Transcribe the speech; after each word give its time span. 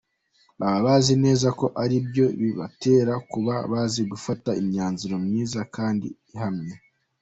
Baba 0.59 0.79
bazi 0.85 1.13
neza 1.25 1.47
ko 1.59 1.65
ari 1.83 1.97
byo 2.07 2.25
bibatera 2.41 3.13
kuba 3.31 3.53
bazi 3.71 4.01
gufata 4.11 4.49
imyanzuro 4.61 5.15
myiza 5.25 5.59
kandi 5.75 6.07
ihamye. 6.31 6.75